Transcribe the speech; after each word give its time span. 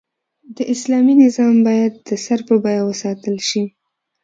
د 0.55 0.57
اسلامي 0.73 1.13
نظام 1.23 1.55
بايد 1.65 1.93
د 2.07 2.09
سر 2.25 2.39
په 2.47 2.55
بيه 2.63 2.81
وساتل 2.89 3.35
شي 3.49 3.63